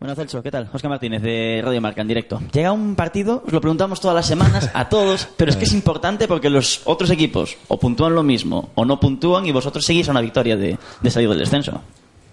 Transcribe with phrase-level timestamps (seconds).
[0.00, 0.70] Bueno, Celso, ¿qué tal?
[0.72, 2.40] Oscar Martínez de Radio Marca en directo.
[2.52, 5.72] Llega un partido, os lo preguntamos todas las semanas a todos, pero es que es
[5.72, 10.06] importante porque los otros equipos o puntúan lo mismo o no puntúan y vosotros seguís
[10.06, 11.82] a una victoria de, de salir del descenso.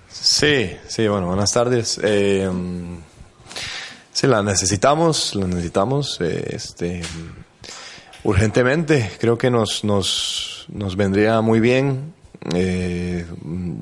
[0.07, 1.99] Sí, sí, bueno, buenas tardes.
[2.04, 2.48] Eh,
[4.12, 7.02] sí, la necesitamos, la necesitamos eh, este,
[8.23, 9.12] urgentemente.
[9.20, 12.13] Creo que nos, nos, nos vendría muy bien.
[12.54, 13.26] Eh,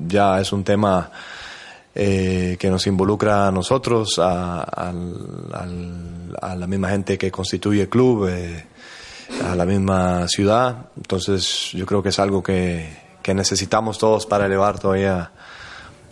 [0.08, 1.10] ya es un tema
[1.94, 7.88] eh, que nos involucra a nosotros, a, al- a la misma gente que constituye el
[7.88, 8.64] club, eh,
[9.44, 10.86] a la misma ciudad.
[10.96, 12.88] Entonces yo creo que es algo que,
[13.22, 15.30] que necesitamos todos para elevar todavía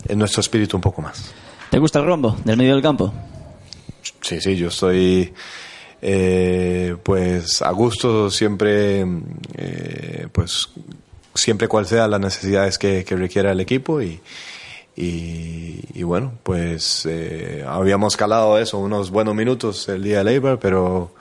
[0.07, 1.31] en nuestro espíritu un poco más.
[1.69, 3.13] ¿Te gusta el rombo del medio del campo?
[4.21, 5.33] Sí, sí, yo estoy
[6.01, 9.05] eh, pues a gusto siempre,
[9.57, 10.69] eh, pues
[11.33, 14.19] siempre cual sea las necesidades que, que requiera el equipo y,
[14.95, 20.59] y, y bueno, pues eh, habíamos calado eso, unos buenos minutos el día de Leibar,
[20.59, 21.11] pero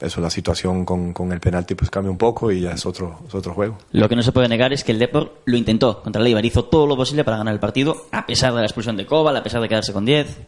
[0.00, 3.20] eso, la situación con, con el penalti pues cambia un poco y ya es otro,
[3.28, 3.78] es otro juego.
[3.92, 6.44] Lo que no se puede negar es que el Depor lo intentó contra el Eibar,
[6.44, 9.36] hizo todo lo posible para ganar el partido, a pesar de la expulsión de Cobal,
[9.36, 10.38] a pesar de quedarse con 10.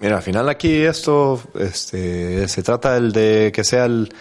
[0.00, 4.12] Mira, al final aquí esto este, se trata el de que sea el,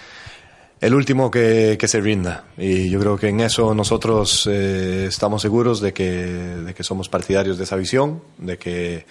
[0.81, 2.45] el último que, que se rinda.
[2.57, 7.09] Y yo creo que en eso nosotros eh, estamos seguros de que, de que somos
[7.09, 9.05] partidarios de esa visión, de que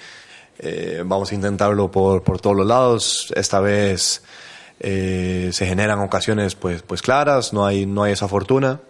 [0.58, 3.32] eh, vamos a intentarlo por, por todos los lados.
[3.34, 4.22] Esta vez
[4.80, 8.80] eh, se generan ocasiones pues, pues claras, no hay, no hay esa fortuna.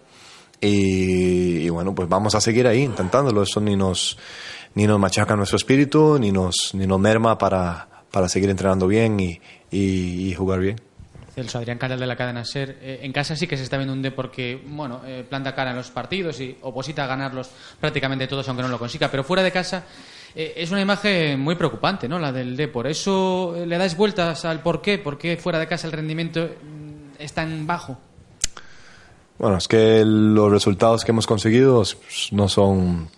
[0.60, 3.42] Y, bueno, pues vamos a seguir ahí intentándolo.
[3.42, 4.16] Eso ni nos,
[4.74, 9.20] ni nos machaca nuestro espíritu, ni nos, ni nos merma para, para seguir entrenando bien
[9.20, 10.80] y- y jugar bien.
[11.36, 12.78] Celso Adrián Caral de la cadena SER.
[12.80, 15.70] Eh, en casa sí que se está viendo un D porque, bueno, eh, planta cara
[15.70, 19.10] en los partidos y oposita a ganarlos prácticamente todos, aunque no lo consiga.
[19.10, 19.84] Pero fuera de casa
[20.34, 22.18] eh, es una imagen muy preocupante, ¿no?
[22.18, 22.68] La del D.
[22.68, 24.96] Por eso le dais vueltas al por qué.
[24.96, 27.98] ¿Por qué fuera de casa el rendimiento mm, es tan bajo?
[29.38, 33.10] Bueno, es que los resultados que hemos conseguido pues, no son,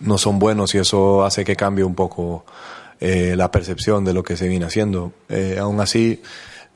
[0.00, 2.46] no son buenos y eso hace que cambie un poco
[3.04, 5.12] la percepción de lo que se viene haciendo.
[5.28, 6.22] Eh, aún así,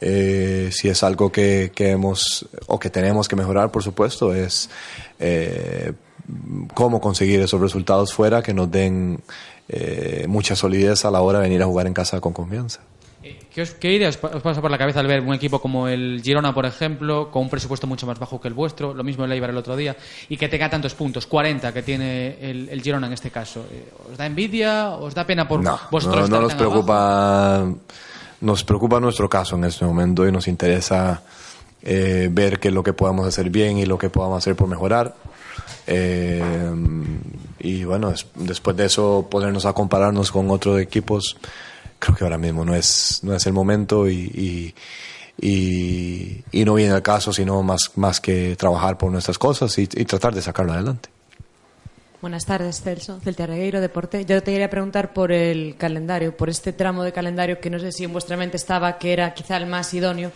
[0.01, 4.69] eh, si es algo que, que hemos o que tenemos que mejorar, por supuesto, es
[5.19, 5.93] eh,
[6.75, 9.21] cómo conseguir esos resultados fuera que nos den
[9.69, 12.81] eh, mucha solidez a la hora de venir a jugar en casa con confianza.
[13.23, 15.35] Eh, ¿Qué, os- qué idea os, pa- os pasa por la cabeza al ver un
[15.35, 18.93] equipo como el Girona, por ejemplo, con un presupuesto mucho más bajo que el vuestro,
[18.95, 19.97] lo mismo el Eibar el otro día,
[20.29, 23.65] y que tenga tantos puntos, 40 que tiene el, el Girona en este caso?
[23.73, 24.91] Eh, ¿Os da envidia?
[24.91, 26.83] ¿Os da pena por No, vosotros no, no nos tan abajo?
[28.41, 31.23] Nos preocupa nuestro caso en este momento y nos interesa
[31.83, 34.69] eh, ver qué es lo que podamos hacer bien y lo que podamos hacer por
[34.69, 35.15] mejorar.
[35.87, 36.43] Eh,
[37.61, 41.37] y bueno, des- después de eso ponernos a compararnos con otros equipos,
[41.99, 44.75] creo que ahora mismo no es, no es el momento y, y,
[45.41, 49.83] y- y no viene al caso, sino más, más que trabajar por nuestras cosas y,
[49.83, 51.09] y tratar de sacarlo adelante.
[52.27, 53.21] Buenas tardes, Celso.
[53.21, 54.25] Celtia Regueiro, Deporte.
[54.25, 57.93] Yo te quería preguntar por el calendario, por este tramo de calendario que no sé
[57.93, 60.33] si en vuestra mente estaba que era quizá el más idóneo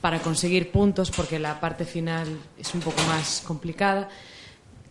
[0.00, 4.08] para conseguir puntos, porque la parte final es un poco más complicada.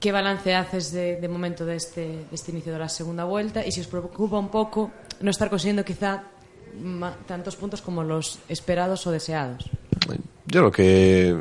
[0.01, 3.65] ¿Qué balance haces de, de momento de este, de este inicio de la segunda vuelta?
[3.65, 6.23] Y si os preocupa un poco no estar consiguiendo quizá
[7.25, 9.69] tantos puntos como los esperados o deseados.
[10.45, 11.37] Yo lo que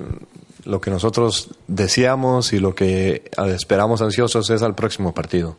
[0.65, 5.57] lo que nosotros deseamos y lo que esperamos ansiosos es al próximo partido.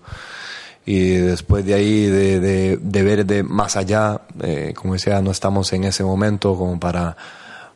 [0.86, 5.86] Y después de ahí, de, ver de más allá, eh, como decía, no estamos en
[5.86, 7.16] ese momento como para,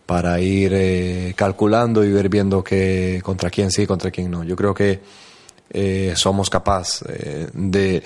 [0.06, 4.44] para ir eh, calculando y ver viendo que contra quién sí, contra quién no.
[4.44, 5.01] Yo creo que
[5.69, 8.01] eh, somos capaces eh, de,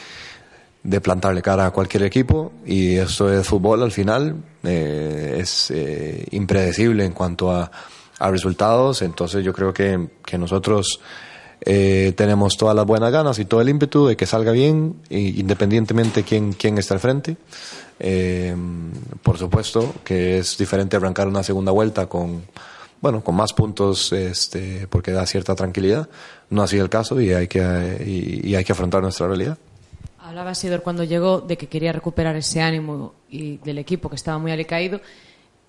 [0.81, 5.71] de plantarle cara a cualquier equipo y esto es fútbol al final, eh, es
[6.31, 7.71] impredecible en cuanto a,
[8.21, 10.99] a resultados, entonces yo creo que, que nosotros
[11.63, 16.23] eh, tenemos todas las buenas ganas y todo el ímpetu de que salga bien, independientemente
[16.23, 17.37] quién, quién está al frente.
[17.99, 18.55] Eh,
[19.23, 22.43] por supuesto que es diferente arrancar una segunda vuelta con,
[23.01, 26.07] bueno, con más puntos, este, porque da cierta tranquilidad.
[26.51, 27.59] No ha sido el caso y hay que,
[28.05, 29.57] y, y hay que afrontar nuestra realidad.
[30.19, 34.37] Hablaba Sidor cuando llegó de que quería recuperar ese ánimo y del equipo que estaba
[34.37, 35.01] muy alicaído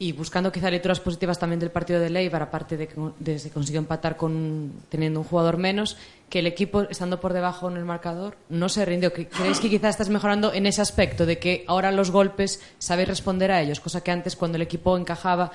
[0.03, 3.51] y buscando quizá lecturas positivas también del partido de Leibar, aparte de que de se
[3.51, 5.97] consiguió empatar con teniendo un jugador menos,
[6.29, 9.13] que el equipo, estando por debajo en el marcador, no se rindió.
[9.13, 13.53] ¿Creéis que quizá estás mejorando en ese aspecto de que ahora los golpes sabéis responder
[13.53, 15.53] a ellos, cosa que antes cuando el equipo encajaba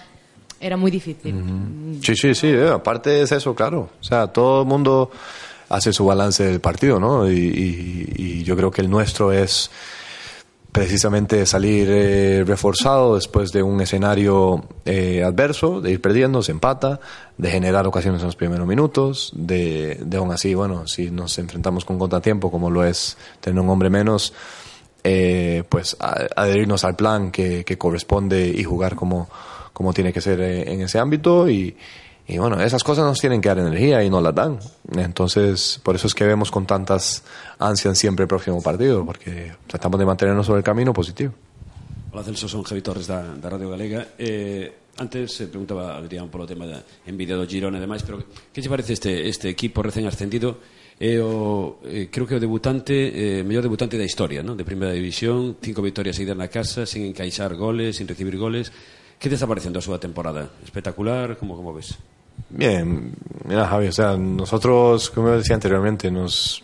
[0.61, 1.99] era muy difícil?
[2.01, 3.89] Sí, sí, sí, eh, aparte es eso, claro.
[3.99, 5.11] O sea, todo el mundo
[5.69, 7.29] hace su balance del partido, ¿no?
[7.29, 9.69] Y, y- y yo creo que el nuestro es
[10.77, 16.99] precisamente salir eh, reforzado después de un escenario eh, adverso, de ir perdiendo, se empata,
[17.37, 21.83] de generar ocasiones en los primeros minutos, de, de aún así, bueno, si nos enfrentamos
[21.85, 24.33] con contratiempo, como lo es tener un hombre menos,
[25.03, 29.29] eh, pues a- adherirnos al plan que, que corresponde y jugar como,
[29.73, 31.75] como tiene que ser eh, en ese ámbito y,
[32.27, 34.59] Y bueno, esas cosas nos tienen que dar energía y nos las dan.
[34.97, 37.23] Entonces, por eso es que vemos con tantas
[37.57, 41.33] ansias siempre el próximo partido, porque tratamos de mantenernos sobre el camino positivo.
[42.11, 44.07] Hola Celso, son Javi Torres da, da Radio Galega.
[44.17, 44.73] Eh...
[44.99, 48.17] Antes se preguntaba Adrián polo tema da envidia do Girona e demais, pero
[48.49, 50.57] que che parece este este equipo recén ascendido?
[50.97, 54.57] É o eh, creo que o debutante, eh, mellor debutante da historia, ¿no?
[54.57, 58.73] De Primeira División, cinco victorias seguidas na casa, sin encaixar goles, sin recibir goles.
[59.21, 60.49] Que te está parecendo a súa temporada?
[60.65, 61.93] Espectacular, como como ves?
[62.49, 63.13] Bien,
[63.45, 66.63] mira Javi, o sea, nosotros, como decía anteriormente, nos,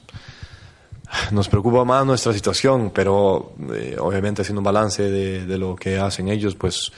[1.32, 6.30] nos preocupa más nuestra situación, pero eh, obviamente haciendo un balance de, lo que hacen
[6.30, 6.92] ellos, pues,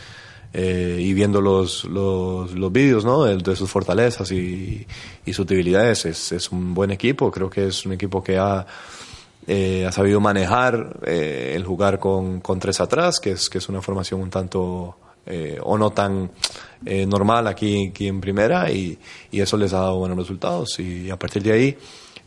[0.54, 3.24] eh, y viendo los, los, los vídeos, ¿no?
[3.24, 4.86] De, de sus fortalezas y,
[5.26, 8.66] y sus debilidades, es, es un buen equipo, creo que es un equipo que ha,
[9.48, 13.70] eh, ha sabido manejar eh, el jugar con, con tres atrás, que es, que es
[13.70, 16.32] una formación un tanto eh, o no tan
[16.86, 18.98] eh, normal aquí, aquí en primera y,
[19.32, 21.78] y eso les ha dado buenos resultados y a partir de ahí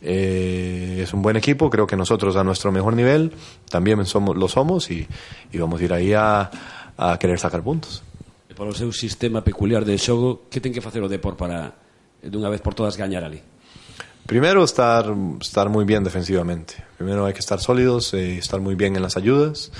[0.01, 3.31] eh, es un buen equipo, creo que nosotros a nuestro mejor nivel
[3.69, 5.07] también somos, lo somos y,
[5.51, 6.49] y vamos a ir ahí a,
[6.97, 8.03] a querer sacar puntos.
[8.49, 11.77] E polo seu sistema peculiar de xogo Que ten que facer o Depor para
[12.19, 13.39] eh, dunha vez por todas gañar ali?
[14.29, 15.11] Primero, estar,
[15.41, 16.75] estar muy bien defensivamente.
[16.97, 19.71] Primero hay que estar sólidos, eh, estar muy bien en las ayudas,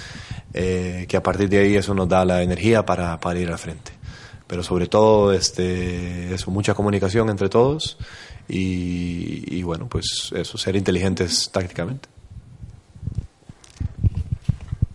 [0.56, 3.60] eh, que a partir de ahí eso nos da la energía para, para ir al
[3.60, 3.92] frente.
[4.48, 8.00] Pero sobre todo, este, eso, mucha comunicación entre todos
[8.48, 12.10] y, bueno, pues eso, ser inteligentes tácticamente.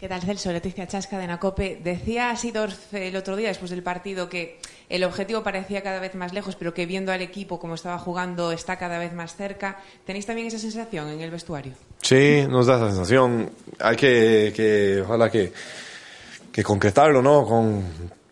[0.00, 0.50] ¿Qué tal, Celso?
[0.50, 1.80] Leticia Chasca de Nacope.
[1.80, 4.58] Decía Sidorf el otro día, después del partido, que
[4.88, 8.52] el objetivo parecía cada vez más lejos, pero que viendo al equipo como estaba jugando
[8.52, 9.78] está cada vez más cerca.
[10.04, 11.72] ¿Tenéis también esa sensación en el vestuario?
[12.02, 13.50] Sí, nos da esa sensación.
[13.80, 15.52] Hay que, que ojalá que,
[16.52, 17.46] que concretarlo, ¿no?
[17.46, 17.82] Con,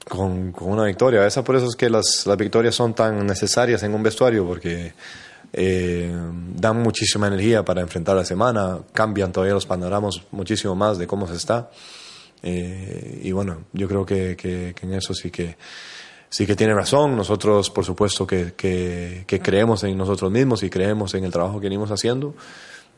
[0.08, 1.26] con, con una victoria.
[1.26, 4.92] Esa por eso es que las, las victorias son tan necesarias en un vestuario, porque
[5.54, 6.14] eh,
[6.54, 11.26] dan muchísima energía para enfrentar la semana, cambian todavía los panoramas muchísimo más de cómo
[11.26, 11.70] se está.
[12.42, 15.56] Eh, y bueno, yo creo que, que, que en eso sí que
[16.32, 17.14] sí que tiene razón.
[17.14, 21.60] Nosotros, por supuesto, que, que, que creemos en nosotros mismos y creemos en el trabajo
[21.60, 22.34] que venimos haciendo.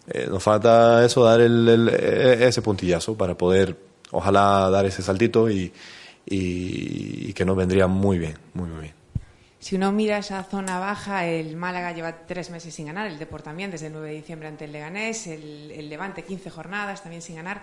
[0.09, 3.77] Eh, nos falta eso, dar el, el- e- ese puntillazo para poder,
[4.13, 5.73] ojalá, dar ese saltito y,
[6.27, 8.95] y, y que nos vendría muy bien, muy, muy bien.
[9.59, 13.41] Si uno mira esa zona baja, el Málaga lleva tres meses sin ganar, el Depor
[13.41, 17.23] también, desde el 9 de diciembre ante el Leganés, el, el Levante 15 jornadas también
[17.23, 17.63] sin ganar.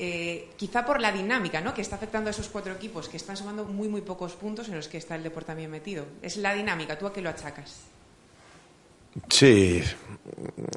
[0.00, 1.74] Eh, quizá por la dinámica ¿no?
[1.74, 4.76] que está afectando a esos cuatro equipos que están sumando muy muy pocos puntos en
[4.76, 6.04] los que está el Depor también metido.
[6.22, 7.80] Es la dinámica, ¿tú a qué lo achacas?
[9.28, 9.82] Sí,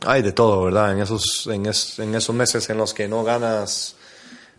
[0.08, 0.94] hay de todo, ¿verdad?
[0.94, 3.96] En esos, en, es- en esos meses en los que no ganas,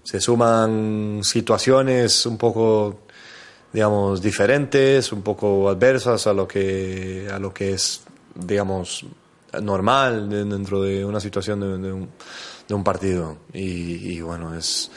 [0.05, 3.01] se suman situaciones un poco,
[3.73, 8.03] digamos, diferentes, un poco adversas a lo que, a lo que es,
[8.37, 9.05] digamos,
[9.61, 12.09] normal de- dentro de una situación de, de un,
[12.69, 13.37] de un partido.
[13.53, 14.91] Y, bueno, es,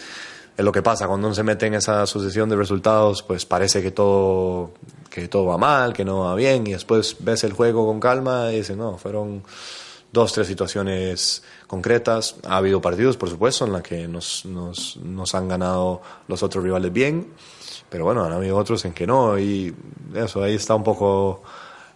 [0.58, 3.82] es lo que pasa cuando uno se mete en esa sucesión de resultados, pues parece
[3.82, 4.72] que todo,
[5.10, 8.52] que todo va mal, que no va bien, y después ves el juego con calma
[8.52, 9.44] y dices, no, fueron
[10.12, 12.36] dos, tres situaciones concretas.
[12.48, 16.64] Ha habido partidos, por supuesto, en los que nos, nos, nos han ganado los otros
[16.64, 17.28] rivales bien,
[17.90, 19.76] pero bueno, han habido otros en que no, y
[20.14, 21.44] eso, ahí está un poco,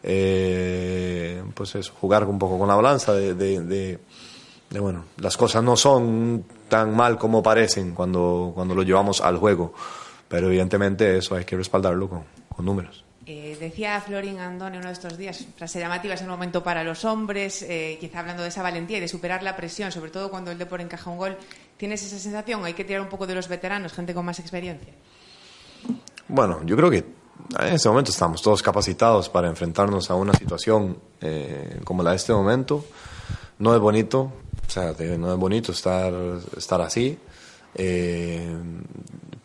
[0.04, 4.00] eh, pues eso, jugar un poco con la balanza de-
[4.70, 9.38] de, bueno, las cosas no son tan mal como parecen cuando, cuando lo llevamos al
[9.38, 9.74] juego,
[10.28, 12.24] pero evidentemente eso hay que respaldarlo con,
[12.56, 13.04] con números.
[13.26, 17.06] Eh, decía Florin Andone uno de estos días, frase llamativa, es el momento para los
[17.06, 20.50] hombres, eh, quizá hablando de esa valentía y de superar la presión, sobre todo cuando
[20.50, 21.38] el Depor encaja un gol.
[21.78, 22.66] ¿Tienes esa sensación?
[22.66, 24.92] Hay que tirar un poco de los veteranos, gente con más experiencia.
[26.28, 27.06] Bueno, yo creo que
[27.60, 32.16] en este momento estamos todos capacitados para enfrentarnos a una situación eh, como la de
[32.16, 32.84] este momento.
[33.60, 34.32] No es bonito,
[34.70, 36.14] O sea, te- no es bonito estar,
[36.56, 37.18] estar así.
[37.76, 38.56] eh,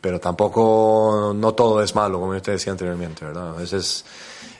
[0.00, 3.50] pero tampoco, no todo es malo, como yo te decía anteriormente, ¿verdad?
[3.56, 4.04] A veces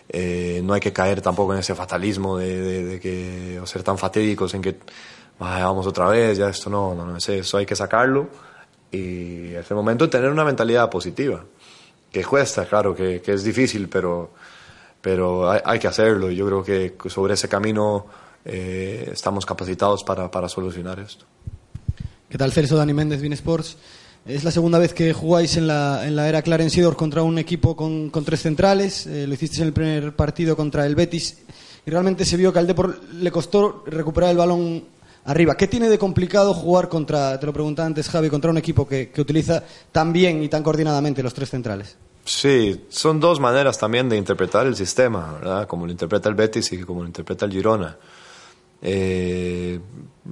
[0.09, 3.83] eh, no hay que caer tampoco en ese fatalismo de, de- de que, o ser
[3.83, 4.79] tan fatídicos en que
[5.41, 8.29] "Ay, vamos otra vez, ya esto no, no, no, ese- eso hay que sacarlo
[8.91, 11.45] y es el momento de tener una mentalidad positiva,
[12.13, 14.31] que cuesta, claro, que, que es difícil, pero,
[15.03, 18.07] pero hay, hay que hacerlo yo creo que sobre ese camino
[18.45, 21.25] eh, estamos capacitados para, para solucionar esto.
[22.29, 22.77] ¿Qué tal, Celso?
[22.77, 23.77] Dani Méndez, Bein Sports.
[24.27, 27.39] Es la segunda vez que jugáis en la, en la era Clarence Seedorf contra un
[27.39, 29.07] equipo con, con tres centrales.
[29.07, 31.39] Eh, lo hicisteis en el primer partido contra el Betis
[31.85, 34.85] y realmente se vio que al Depor le costó recuperar el balón
[35.27, 35.57] arriba.
[35.57, 39.11] ¿Qué tiene de complicado jugar contra, te lo preguntaba antes Javi, contra un equipo que,
[39.11, 41.97] que utiliza tan bien y tan coordinadamente los tres centrales?
[42.25, 45.67] Sí, son dos maneras también de interpretar el sistema, ¿verdad?
[45.69, 47.97] Como lo interpreta el Betis y como lo interpreta el Girona.
[48.87, 49.81] Eh,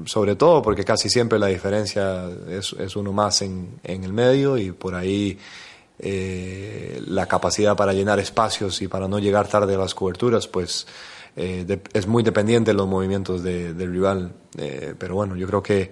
[0.05, 4.73] sobre todo porque casi siempre la diferencia es, uno más en, en el medio y
[4.73, 5.39] por ahí
[5.99, 10.87] eh, la capacidad para llenar espacios y para no llegar tarde a las coberturas, pues
[11.37, 14.33] eh, es muy dependiente de los movimientos de- del rival.
[14.59, 15.91] Eh, pero bueno, yo creo que,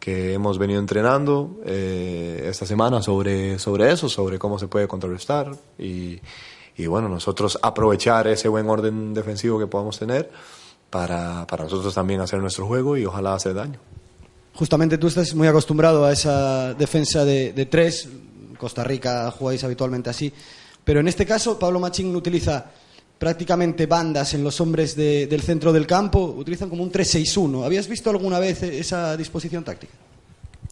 [0.00, 6.18] que hemos venido entrenando esta semana sobre, sobre eso, sobre cómo se puede contrarrestar y,
[6.76, 10.30] y bueno, nosotros aprovechar ese buen orden defensivo que podamos tener
[10.90, 13.78] para, para nosotros también hacer nuestro juego y ojalá hacer daño.
[14.54, 18.08] Justamente tú estás muy acostumbrado a esa defensa de, de tres.
[18.58, 20.32] Costa Rica jugáis habitualmente así.
[20.84, 22.64] Pero en este caso, Pablo Machín utiliza
[23.18, 26.34] prácticamente bandas en los hombres de- del centro del campo.
[26.36, 27.64] Utilizan como un 3-6-1.
[27.64, 29.92] ¿Habías visto alguna vez esa disposición táctica?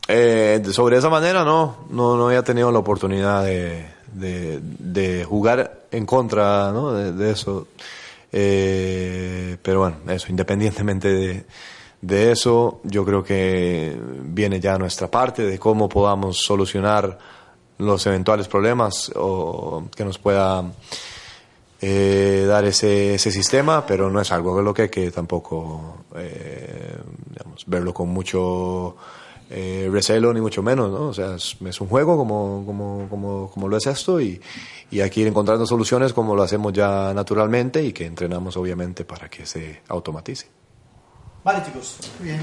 [0.08, 5.87] Eh, sobre esa manera no, no, no había tenido la oportunidad de, de, de jugar
[5.90, 6.92] en contra ¿no?
[6.92, 7.66] de, de eso.
[8.38, 11.47] Eh, pero bueno, eso, independientemente
[12.02, 17.16] de, eso, yo creo que viene ya nuestra parte de cómo podamos solucionar
[17.78, 20.71] los eventuales problemas o que nos pueda
[21.81, 26.95] eh, dar ese, ese sistema, pero no es algo de lo que que tampoco eh,
[27.66, 28.97] verlo con mucho
[29.50, 31.08] eh, recelo, ni mucho menos, ¿no?
[31.08, 34.40] O sea, es, es un juego como, como, como, como lo es esto y,
[34.90, 39.04] y hay que ir encontrando soluciones como lo hacemos ya naturalmente y que entrenamos obviamente
[39.04, 40.48] para que se automatice.
[41.44, 41.98] Vale, chicos.
[42.18, 42.40] Muy bien.